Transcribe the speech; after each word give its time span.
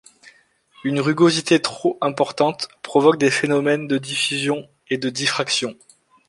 Une 0.83 0.99
rugosité 0.99 1.61
trop 1.61 1.99
importante 2.01 2.69
provoque 2.81 3.19
des 3.19 3.29
phénomènes 3.29 3.87
de 3.87 3.99
diffusion 3.99 4.67
et 4.89 4.97
de 4.97 5.11
diffraction. 5.11 5.75